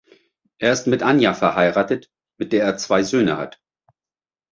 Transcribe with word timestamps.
Er 0.57 0.73
ist 0.73 0.87
mit 0.87 1.03
Anja 1.03 1.35
verheiratet, 1.35 2.09
mit 2.39 2.53
der 2.53 2.63
er 2.65 2.75
zwei 2.75 3.03
Söhne 3.03 3.37
hat. 3.37 3.61